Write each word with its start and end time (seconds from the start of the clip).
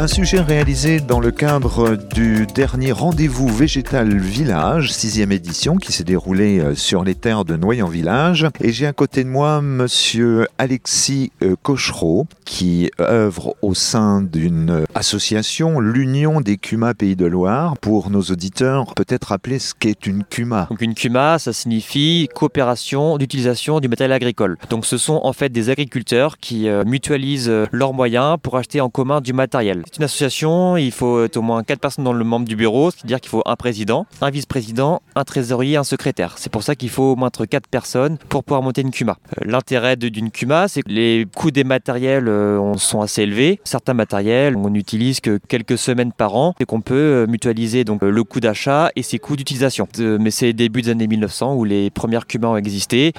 Un 0.00 0.06
sujet 0.06 0.40
réalisé 0.40 1.00
dans 1.00 1.20
le 1.20 1.30
cadre 1.30 1.94
du 2.14 2.46
dernier 2.46 2.90
rendez-vous 2.90 3.48
végétal 3.48 4.16
village, 4.16 4.94
sixième 4.94 5.30
édition, 5.30 5.76
qui 5.76 5.92
s'est 5.92 6.04
déroulé 6.04 6.58
euh, 6.58 6.74
sur 6.74 7.04
les 7.04 7.14
terres 7.14 7.44
de 7.44 7.54
Noyon 7.54 7.86
Village. 7.86 8.46
Et 8.62 8.72
j'ai 8.72 8.86
à 8.86 8.94
côté 8.94 9.24
de 9.24 9.28
moi 9.28 9.60
monsieur 9.60 10.46
Alexis 10.56 11.32
euh, 11.42 11.54
Cochereau, 11.62 12.26
qui 12.46 12.90
œuvre 12.98 13.54
au 13.60 13.74
sein 13.74 14.22
d'une 14.22 14.86
association, 14.94 15.80
l'Union 15.80 16.40
des 16.40 16.56
CUMA 16.56 16.94
Pays 16.94 17.14
de 17.14 17.26
Loire. 17.26 17.76
Pour 17.76 18.08
nos 18.08 18.22
auditeurs, 18.22 18.94
peut-être 18.94 19.24
rappeler 19.24 19.58
ce 19.58 19.74
qu'est 19.78 20.06
une 20.06 20.24
CUMA. 20.24 20.68
Donc 20.70 20.80
une 20.80 20.94
CUMA, 20.94 21.38
ça 21.38 21.52
signifie 21.52 22.26
coopération 22.34 23.18
d'utilisation 23.18 23.80
du 23.80 23.88
matériel 23.88 24.14
agricole. 24.14 24.56
Donc 24.70 24.86
ce 24.86 24.96
sont 24.96 25.20
en 25.24 25.34
fait 25.34 25.50
des 25.50 25.68
agriculteurs 25.68 26.38
qui 26.38 26.70
euh, 26.70 26.84
mutualisent 26.86 27.52
leurs 27.70 27.92
moyens 27.92 28.38
pour 28.42 28.56
acheter 28.56 28.80
en 28.80 28.88
commun 28.88 29.20
du 29.20 29.34
matériel. 29.34 29.84
C'est 29.90 29.96
une 29.96 30.04
association, 30.04 30.76
il 30.76 30.92
faut 30.92 31.26
au 31.34 31.42
moins 31.42 31.64
4 31.64 31.80
personnes 31.80 32.04
dans 32.04 32.12
le 32.12 32.22
membre 32.22 32.46
du 32.46 32.54
bureau, 32.54 32.92
c'est-à-dire 32.92 33.20
qu'il 33.20 33.28
faut 33.28 33.42
un 33.44 33.56
président, 33.56 34.06
un 34.20 34.30
vice-président, 34.30 35.02
un 35.16 35.24
trésorier, 35.24 35.76
un 35.76 35.82
secrétaire. 35.82 36.34
C'est 36.38 36.52
pour 36.52 36.62
ça 36.62 36.76
qu'il 36.76 36.90
faut 36.90 37.14
au 37.14 37.16
moins 37.16 37.30
4 37.30 37.66
personnes 37.66 38.16
pour 38.28 38.44
pouvoir 38.44 38.62
monter 38.62 38.82
une 38.82 38.92
CUMA. 38.92 39.16
Euh, 39.36 39.50
l'intérêt 39.50 39.96
d'une 39.96 40.30
CUMA, 40.30 40.68
c'est 40.68 40.82
que 40.82 40.88
les 40.88 41.26
coûts 41.34 41.50
des 41.50 41.64
matériels 41.64 42.28
euh, 42.28 42.72
sont 42.74 43.00
assez 43.00 43.22
élevés. 43.22 43.58
Certains 43.64 43.94
matériels, 43.94 44.56
on 44.56 44.70
n'utilise 44.70 45.18
que 45.18 45.40
quelques 45.48 45.76
semaines 45.76 46.12
par 46.12 46.36
an 46.36 46.54
et 46.60 46.66
qu'on 46.66 46.82
peut 46.82 46.94
euh, 46.94 47.26
mutualiser 47.26 47.82
donc 47.82 48.02
le 48.02 48.22
coût 48.22 48.38
d'achat 48.38 48.92
et 48.94 49.02
ses 49.02 49.18
coûts 49.18 49.34
d'utilisation. 49.34 49.88
Mais 49.98 50.30
c'est 50.30 50.52
début 50.52 50.82
des 50.82 50.90
années 50.90 51.08
1900 51.08 51.56
où 51.56 51.64
les 51.64 51.90
premières 51.90 52.28
CUMA 52.28 52.50
ont 52.50 52.56
existé. 52.56 53.12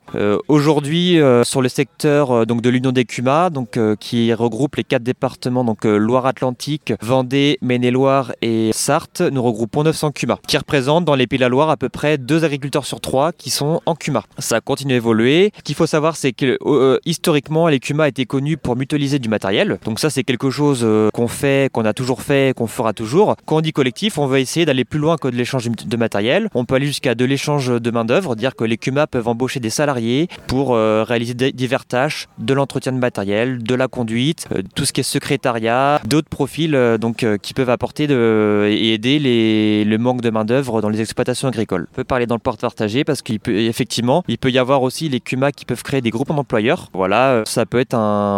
Aujourd'hui, 0.48 1.20
sur 1.44 1.62
le 1.62 1.68
secteur 1.68 2.46
donc 2.46 2.62
de 2.62 2.70
l'Union 2.70 2.94
des 2.94 3.04
CUMA, 3.04 3.50
donc 3.50 3.78
qui 4.00 4.34
regroupe 4.34 4.76
les 4.76 4.84
quatre 4.86 5.04
départements 5.04 5.66
donc 5.66 5.84
Loire-Atlantique 5.84 6.61
Vendée, 7.02 7.58
Maine-et-Loire 7.62 8.34
et 8.42 8.70
Sarthe, 8.74 9.22
nous 9.22 9.42
regroupons 9.42 9.84
900 9.84 10.12
CUMA, 10.12 10.38
qui 10.48 10.58
représentent 10.58 11.06
dans 11.06 11.16
les 11.16 11.26
Pays 11.26 11.40
de 11.40 11.44
la 11.44 11.50
Loire 11.50 11.70
à 11.70 11.78
peu 11.78 11.90
près 11.90 12.18
deux 12.18 12.44
agriculteurs 12.44 12.86
sur 12.86 13.02
trois 13.02 13.32
qui 13.32 13.50
sont 13.50 13.82
en 13.86 13.96
CUMA. 13.96 14.24
Ça 14.38 14.58
a 14.58 14.62
continué 14.62 14.96
à 14.96 14.98
évoluer. 14.98 15.52
Ce 15.58 15.64
qu'il 15.64 15.76
faut 15.76 15.88
savoir, 15.88 16.16
c'est 16.16 16.34
que 16.34 16.60
euh, 16.66 17.00
historiquement, 17.06 17.68
les 17.68 17.80
CUMA 17.80 18.08
étaient 18.08 18.26
connus 18.26 18.58
pour 18.58 18.76
mutualiser 18.76 19.18
du 19.18 19.28
matériel. 19.28 19.80
Donc 19.86 20.00
ça, 20.00 20.10
c'est 20.10 20.24
quelque 20.24 20.50
chose 20.52 20.82
euh, 20.84 21.10
qu'on 21.12 21.28
fait, 21.28 21.72
qu'on 21.72 21.86
a 21.86 21.94
toujours 21.94 22.22
fait, 22.22 22.56
qu'on 22.56 22.68
fera 22.68 22.94
toujours. 22.94 23.36
Quand 23.46 23.58
on 23.58 23.62
dit 23.62 23.74
collectif, 23.74 24.18
on 24.18 24.28
va 24.28 24.40
essayer 24.40 24.66
d'aller 24.66 24.86
plus 24.86 25.00
loin 25.00 25.18
que 25.18 25.28
de 25.28 25.36
l'échange 25.36 25.68
de 25.68 25.98
matériel. 25.98 26.50
On 26.54 26.66
peut 26.66 26.76
aller 26.76 26.88
jusqu'à 26.88 27.16
de 27.16 27.26
l'échange 27.26 27.70
de 27.70 27.92
main-d'œuvre, 27.92 28.36
dire 28.36 28.56
que 28.56 28.64
les 28.64 28.78
CUMA 28.78 29.08
peuvent 29.08 29.28
embaucher 29.28 29.60
des 29.60 29.72
salariés 29.72 30.28
pour 30.48 30.76
euh, 30.76 31.04
réaliser 31.04 31.34
diverses 31.34 31.88
tâches, 31.88 32.28
de 32.38 32.54
l'entretien 32.54 32.92
de 32.92 32.98
matériel, 32.98 33.64
de 33.64 33.76
la 33.76 33.88
conduite, 33.88 34.48
tout 34.76 34.86
ce 34.86 34.94
qui 34.94 35.02
est 35.02 35.04
secrétariat, 35.04 36.02
d'autres 36.06 36.30
euh, 36.74 36.98
donc, 36.98 37.24
euh, 37.24 37.38
qui 37.38 37.54
peuvent 37.54 37.70
apporter 37.70 38.04
et 38.04 38.94
aider 38.94 39.20
les, 39.20 39.86
le 39.86 39.98
manque 39.98 40.22
de 40.22 40.30
main-d'œuvre 40.30 40.82
dans 40.82 40.90
les 40.90 41.02
exploitations 41.02 41.48
agricoles. 41.48 41.88
On 41.92 41.96
peut 41.96 42.04
parler 42.04 42.26
dans 42.26 42.36
le 42.36 42.40
port 42.40 42.58
partagé 42.58 43.04
parce 43.04 43.22
qu'effectivement, 43.22 44.24
il, 44.28 44.38
peut 44.38 44.52
y 44.52 44.58
avoir 44.58 44.82
aussi 44.84 45.10
les 45.10 45.20
CUMA 45.20 45.52
qui 45.52 45.66
peuvent 45.66 45.84
créer 45.84 46.02
des 46.02 46.10
groupes 46.10 46.30
d'employeurs. 46.30 46.90
Voilà, 46.94 47.32
euh, 47.32 47.44
ça 47.46 47.66
peut 47.66 47.80
être 47.80 47.96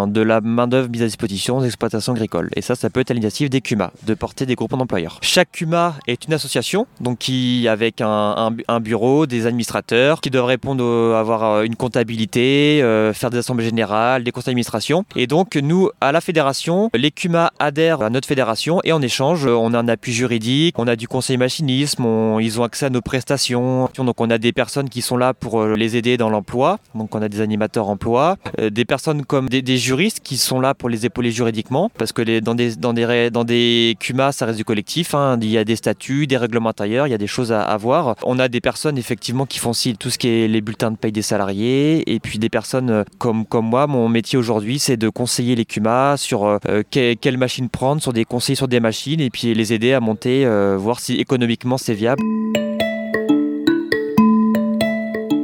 de 0.07 0.21
la 0.21 0.41
main-d'œuvre 0.41 0.89
mise 0.89 1.01
à 1.01 1.05
disposition 1.05 1.61
des 1.61 1.67
exploitations 1.67 2.13
agricoles. 2.13 2.49
Et 2.55 2.61
ça, 2.61 2.75
ça 2.75 2.89
peut 2.89 2.99
être 2.99 3.11
à 3.11 3.13
l'initiative 3.13 3.49
des 3.49 3.61
CUMA 3.61 3.91
de 4.05 4.13
porter 4.13 4.45
des 4.45 4.55
groupes 4.55 4.71
d'employeurs. 4.71 5.19
Chaque 5.21 5.51
CUMA 5.51 5.95
est 6.07 6.25
une 6.25 6.33
association, 6.33 6.87
donc 6.99 7.19
qui, 7.19 7.67
avec 7.67 8.01
un, 8.01 8.51
bureau, 8.81 9.25
des 9.25 9.45
administrateurs, 9.45 10.21
qui 10.21 10.29
doivent 10.29 10.45
répondre, 10.45 10.83
avoir 11.15 11.61
une 11.61 11.75
comptabilité, 11.75 12.79
faire 13.13 13.29
des 13.29 13.37
assemblées 13.37 13.65
générales, 13.65 14.23
des 14.23 14.31
conseils 14.31 14.51
d'administration. 14.51 15.05
Et 15.15 15.27
donc, 15.27 15.55
nous, 15.55 15.89
à 16.01 16.11
la 16.11 16.21
fédération, 16.21 16.89
les 16.93 17.11
CUMA 17.11 17.51
adhèrent 17.59 17.92
à 18.01 18.09
notre 18.09 18.27
fédération 18.27 18.79
et 18.83 18.91
en 18.91 19.01
échange, 19.01 19.45
on 19.45 19.73
a 19.73 19.79
un 19.79 19.87
appui 19.87 20.13
juridique, 20.13 20.75
on 20.77 20.87
a 20.87 20.95
du 20.95 21.07
conseil 21.07 21.37
machinisme, 21.37 22.05
ils 22.39 22.59
ont 22.59 22.63
accès 22.63 22.87
à 22.87 22.89
nos 22.89 23.01
prestations. 23.01 23.89
Donc 23.97 24.19
on 24.21 24.29
a 24.29 24.37
des 24.37 24.51
personnes 24.51 24.89
qui 24.89 25.01
sont 25.01 25.17
là 25.17 25.33
pour 25.33 25.61
euh, 25.61 25.75
les 25.75 25.95
aider 25.97 26.17
dans 26.17 26.29
l'emploi. 26.29 26.79
Donc 26.95 27.13
on 27.15 27.21
a 27.21 27.29
des 27.29 27.41
animateurs 27.41 27.89
emploi, 27.89 28.37
euh, 28.59 28.69
des 28.69 28.85
personnes 28.85 29.25
comme 29.25 29.49
des, 29.49 29.77
juristes 29.77 30.19
qui 30.21 30.37
sont 30.37 30.59
là 30.59 30.73
pour 30.73 30.89
les 30.89 31.05
épauler 31.05 31.31
juridiquement 31.31 31.89
parce 31.97 32.11
que 32.11 32.39
dans 32.39 32.55
des 32.55 32.75
dans 32.75 32.93
des 32.93 33.29
dans 33.29 33.43
des 33.43 33.97
CUMA, 33.99 34.31
ça 34.31 34.45
reste 34.45 34.57
du 34.57 34.65
collectif. 34.65 35.15
Hein. 35.15 35.37
il 35.41 35.49
y 35.49 35.57
a 35.57 35.63
des 35.63 35.75
statuts, 35.75 36.27
des 36.27 36.37
règlements 36.37 36.69
intérieurs, 36.69 37.07
il 37.07 37.09
y 37.09 37.13
a 37.13 37.17
des 37.17 37.27
choses 37.27 37.51
à, 37.51 37.61
avoir 37.61 38.03
voir. 38.03 38.15
On 38.23 38.39
a 38.39 38.47
des 38.47 38.61
personnes 38.61 38.97
effectivement 38.97 39.45
qui 39.45 39.59
font 39.59 39.71
aussi 39.71 39.95
tout 39.97 40.09
ce 40.09 40.17
qui 40.17 40.27
est 40.29 40.47
les 40.47 40.61
bulletins 40.61 40.91
de 40.91 40.95
paye 40.95 41.11
des 41.11 41.21
salariés 41.21 42.09
et 42.13 42.19
puis 42.19 42.39
des 42.39 42.49
personnes 42.49 42.89
euh, 42.89 43.03
comme 43.17 43.45
comme 43.45 43.65
moi. 43.65 43.87
Mon 43.87 44.07
métier 44.07 44.37
aujourd'hui, 44.37 44.79
c'est 44.79 44.97
de 44.97 45.09
conseiller 45.09 45.55
les 45.55 45.65
CUMA 45.65 46.15
sur 46.17 46.59
quelle 46.89 47.37
machine 47.37 47.69
prendre 47.69 47.82
sur 47.99 48.13
des 48.13 48.25
conseils 48.25 48.55
sur 48.55 48.67
des 48.67 48.79
machines 48.79 49.19
et 49.19 49.29
puis 49.29 49.53
les 49.53 49.73
aider 49.73 49.93
à 49.93 49.99
monter, 49.99 50.45
euh, 50.45 50.77
voir 50.77 50.99
si 50.99 51.15
économiquement 51.15 51.77
c'est 51.77 51.93
viable. 51.93 52.23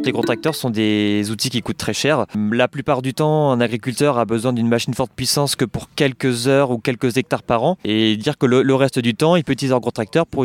Les 0.09 0.13
gros 0.13 0.23
tracteurs 0.23 0.55
sont 0.55 0.71
des 0.71 1.29
outils 1.29 1.51
qui 1.51 1.61
coûtent 1.61 1.77
très 1.77 1.93
cher. 1.93 2.25
La 2.33 2.67
plupart 2.67 3.03
du 3.03 3.13
temps, 3.13 3.51
un 3.51 3.61
agriculteur 3.61 4.17
a 4.17 4.25
besoin 4.25 4.53
d'une 4.53 4.67
machine 4.67 4.95
forte 4.95 5.11
puissance 5.15 5.55
que 5.55 5.65
pour 5.65 5.87
quelques 5.95 6.47
heures 6.47 6.71
ou 6.71 6.79
quelques 6.79 7.17
hectares 7.17 7.43
par 7.43 7.61
an. 7.63 7.77
Et 7.85 8.17
dire 8.17 8.39
que 8.39 8.47
le, 8.47 8.73
reste 8.73 8.97
du 8.97 9.13
temps, 9.13 9.35
il 9.35 9.43
peut 9.43 9.53
utiliser 9.53 9.75
un 9.75 9.79
gros 9.79 9.91
tracteur 9.91 10.25
pour 10.25 10.41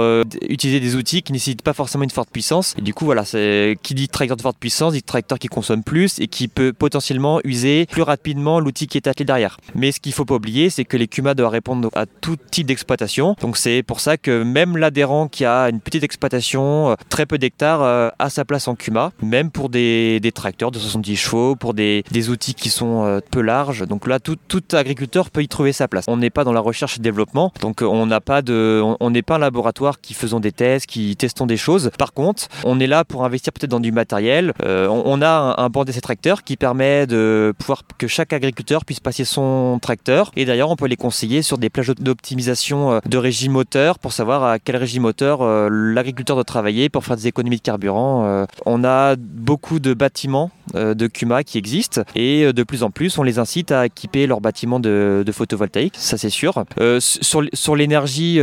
euh, 0.00 0.24
utiliser 0.48 0.80
des 0.80 0.96
outils 0.96 1.22
qui 1.22 1.32
nécessitent 1.32 1.62
pas 1.62 1.74
forcément 1.74 2.02
une 2.02 2.10
forte 2.10 2.30
puissance. 2.30 2.74
Et 2.76 2.82
du 2.82 2.92
coup, 2.92 3.04
voilà, 3.04 3.22
qui 3.22 3.94
dit 3.94 4.08
tracteur 4.08 4.36
de 4.36 4.42
forte 4.42 4.58
puissance, 4.58 4.94
dit 4.94 5.04
tracteur 5.04 5.38
qui 5.38 5.46
consomme 5.46 5.84
plus 5.84 6.18
et 6.18 6.26
qui 6.26 6.48
peut 6.48 6.72
potentiellement 6.72 7.38
user 7.44 7.86
plus 7.86 8.02
rapidement 8.02 8.58
l'outil 8.58 8.88
qui 8.88 8.98
est 8.98 9.06
attelé 9.06 9.26
derrière. 9.26 9.58
Mais 9.76 9.92
ce 9.92 10.00
qu'il 10.00 10.12
faut 10.12 10.24
pas 10.24 10.34
oublier, 10.34 10.70
c'est 10.70 10.84
que 10.84 10.96
les 10.96 11.06
CUMA 11.06 11.34
doivent 11.34 11.52
répondre 11.52 11.88
à 11.94 12.06
tout 12.06 12.34
type 12.50 12.66
d'exploitation. 12.66 13.36
Donc 13.40 13.58
c'est 13.58 13.84
pour 13.84 14.00
ça 14.00 14.16
que 14.16 14.42
même 14.42 14.76
l'adhérent 14.76 15.28
qui 15.28 15.44
a 15.44 15.68
une 15.68 15.78
petite 15.78 16.02
exploitation, 16.02 16.90
euh, 16.90 16.94
très 17.10 17.26
peu 17.26 17.38
d'hectares, 17.38 17.82
euh, 17.82 18.08
a 18.18 18.28
sa 18.28 18.44
place 18.44 18.66
en 18.66 18.74
CUMA 18.74 18.87
même 19.22 19.50
pour 19.50 19.68
des, 19.68 20.20
tracteurs 20.34 20.70
de 20.70 20.78
70 20.78 21.16
chevaux, 21.16 21.56
pour 21.56 21.74
des, 21.74 22.04
outils 22.28 22.54
qui 22.54 22.68
sont 22.68 23.04
euh, 23.04 23.20
peu 23.30 23.40
larges. 23.40 23.86
Donc 23.86 24.06
là, 24.06 24.18
tout, 24.18 24.36
agriculteur 24.72 25.30
peut 25.30 25.42
y 25.42 25.48
trouver 25.48 25.72
sa 25.72 25.88
place. 25.88 26.04
On 26.08 26.16
n'est 26.16 26.30
pas 26.30 26.44
dans 26.44 26.52
la 26.52 26.60
recherche 26.60 26.98
et 26.98 27.00
développement, 27.00 27.52
donc 27.60 27.82
euh, 27.82 27.86
on 27.86 28.06
n'a 28.06 28.20
pas 28.20 28.42
de, 28.42 28.82
on 29.00 29.10
n'est 29.10 29.22
pas 29.22 29.36
un 29.36 29.38
laboratoire 29.38 30.00
qui 30.00 30.14
faisons 30.14 30.40
des 30.40 30.52
tests, 30.52 30.86
qui 30.86 31.16
testons 31.16 31.46
des 31.46 31.56
choses. 31.56 31.90
Par 31.98 32.12
contre, 32.12 32.48
on 32.64 32.80
est 32.80 32.86
là 32.86 33.04
pour 33.04 33.24
investir 33.24 33.52
peut-être 33.52 33.70
dans 33.70 33.80
du 33.80 33.92
matériel. 33.92 34.52
Euh, 34.64 34.88
on, 34.88 35.22
a 35.22 35.54
un, 35.58 35.68
banc 35.68 35.84
d'essai 35.84 36.00
tracteur 36.00 36.42
qui 36.42 36.56
permet 36.56 37.06
de 37.06 37.54
pouvoir 37.58 37.82
que 37.98 38.06
chaque 38.06 38.32
agriculteur 38.32 38.84
puisse 38.84 39.00
passer 39.00 39.24
son 39.24 39.78
tracteur. 39.80 40.30
Et 40.36 40.44
d'ailleurs, 40.44 40.70
on 40.70 40.76
peut 40.76 40.86
les 40.86 40.96
conseiller 40.96 41.42
sur 41.42 41.58
des 41.58 41.70
plages 41.70 41.88
d'optimisation 41.88 43.00
de 43.04 43.18
régime 43.18 43.52
moteur 43.52 43.98
pour 43.98 44.12
savoir 44.12 44.44
à 44.44 44.58
quel 44.58 44.76
régime 44.76 45.02
moteur 45.02 45.42
l'agriculteur 45.70 46.36
doit 46.36 46.44
travailler 46.44 46.88
pour 46.88 47.04
faire 47.04 47.16
des 47.16 47.26
économies 47.26 47.56
de 47.56 47.62
carburant. 47.62 48.46
On 48.70 48.84
a 48.84 49.16
beaucoup 49.16 49.80
de 49.80 49.94
bâtiments 49.94 50.50
euh, 50.74 50.92
de 50.92 51.06
CUMA 51.06 51.42
qui 51.42 51.56
existent 51.56 52.02
et 52.14 52.44
euh, 52.44 52.52
de 52.52 52.62
plus 52.62 52.82
en 52.82 52.90
plus 52.90 53.16
on 53.16 53.22
les 53.22 53.38
incite 53.38 53.72
à 53.72 53.86
équiper 53.86 54.26
leurs 54.26 54.42
bâtiments 54.42 54.78
de, 54.78 55.24
photovoltaïque, 55.32 55.94
ça 55.96 56.18
c'est 56.18 56.28
sûr. 56.28 56.64
Euh, 56.78 57.00
sur, 57.00 57.76
l'énergie, 57.76 58.40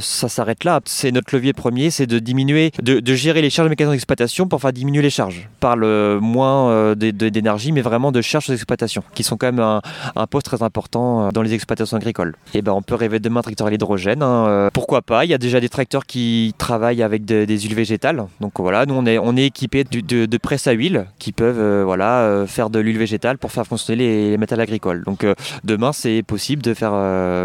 ça 0.00 0.28
s'arrête 0.28 0.64
là. 0.64 0.80
C'est 0.84 1.12
notre 1.12 1.34
levier 1.34 1.54
premier, 1.54 1.90
c'est 1.90 2.06
de 2.06 2.18
diminuer, 2.18 2.72
de, 2.82 3.14
gérer 3.14 3.40
les 3.40 3.48
charges 3.48 3.70
mécaniques 3.70 3.92
d'exploitation 3.92 4.48
pour 4.48 4.60
faire 4.60 4.72
diminuer 4.72 5.00
les 5.00 5.10
charges. 5.10 5.48
Par 5.60 5.76
le 5.76 6.18
moins 6.20 6.94
d'énergie, 6.94 7.72
mais 7.72 7.80
vraiment 7.80 8.12
de 8.12 8.20
charges 8.20 8.48
d'exploitation, 8.48 9.02
qui 9.14 9.22
sont 9.22 9.38
quand 9.38 9.50
même 9.50 9.60
un, 9.60 10.26
poste 10.26 10.46
très 10.46 10.62
important 10.62 11.30
dans 11.32 11.42
les 11.42 11.54
exploitations 11.54 11.96
agricoles. 11.96 12.34
Et 12.52 12.60
ben 12.60 12.72
on 12.72 12.82
peut 12.82 12.96
rêver 12.96 13.18
demain 13.18 13.40
tracteur 13.40 13.68
à 13.68 13.70
l'hydrogène. 13.70 14.22
Hein, 14.22 14.68
pourquoi 14.74 15.00
pas? 15.00 15.24
Il 15.24 15.30
y 15.30 15.34
a 15.34 15.38
déjà 15.38 15.60
des 15.60 15.70
tracteurs 15.70 16.04
qui 16.04 16.54
travaillent 16.58 17.02
avec 17.02 17.24
des 17.24 17.58
huiles 17.58 17.74
végétales. 17.74 18.26
Donc 18.40 18.52
voilà, 18.58 18.84
nous 18.84 18.94
on 18.94 19.06
est, 19.06 19.18
on 19.18 19.36
est 19.36 19.53
équipé 19.54 19.84
de, 19.84 20.26
de, 20.26 20.38
presses 20.38 20.66
à 20.66 20.72
huile 20.72 21.06
qui 21.20 21.30
peuvent 21.30 21.60
euh, 21.60 21.84
voilà, 21.84 22.22
euh, 22.22 22.46
faire 22.46 22.70
de 22.70 22.80
l'huile 22.80 22.98
végétale 22.98 23.38
pour 23.38 23.52
faire 23.52 23.66
fonctionner 23.66 24.30
les, 24.30 24.36
métals 24.36 24.60
agricoles. 24.60 25.04
Donc 25.04 25.22
euh, 25.22 25.34
demain, 25.62 25.92
c'est 25.92 26.24
possible 26.26 26.60
de 26.60 26.74
faire, 26.74 26.92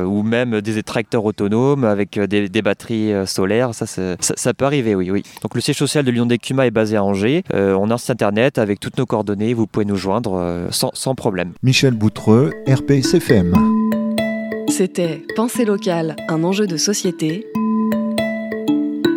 ou 0.07 0.23
même 0.23 0.59
des 0.61 0.81
tracteurs 0.81 1.25
autonomes 1.25 1.83
avec 1.83 2.19
des, 2.19 2.61
batteries 2.61 3.13
solaires, 3.27 3.73
ça, 3.73 3.85
ça, 3.85 4.53
peut 4.53 4.65
arriver, 4.65 4.95
oui, 4.95 5.11
oui. 5.11 5.23
Donc 5.43 5.55
le 5.55 5.61
siège 5.61 5.77
social 5.77 6.03
de 6.03 6.11
Lyon 6.11 6.25
d'Écuma 6.25 6.65
est 6.65 6.71
basé 6.71 6.97
à 6.97 7.03
Angers. 7.03 7.43
on 7.53 7.89
a 7.91 7.93
un 7.93 7.97
site 7.97 8.11
internet 8.11 8.57
avec 8.57 8.79
toutes 8.79 8.97
nos 8.97 9.05
coordonnées, 9.05 9.53
vous 9.53 9.67
pouvez 9.67 9.85
nous 9.85 9.95
joindre 9.95 10.67
sans, 10.71 10.91
sans 10.93 11.15
problème. 11.15 11.53
Michel 11.61 11.93
Boutreux, 11.93 12.51
RPSFM. 12.67 13.53
C'était 14.67 15.23
Pensée 15.35 15.65
locale, 15.65 16.15
un 16.27 16.43
enjeu 16.43 16.67
de 16.67 16.77
société 16.77 17.45